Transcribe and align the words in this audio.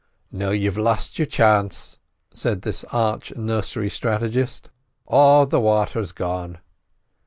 "Now 0.31 0.49
you've 0.49 0.79
lost 0.79 1.19
your 1.19 1.27
chance," 1.27 1.99
said 2.33 2.63
this 2.63 2.83
arch 2.85 3.35
nursery 3.35 3.91
strategist, 3.91 4.71
"all 5.05 5.45
the 5.45 5.59
water's 5.59 6.11
gone." 6.11 6.57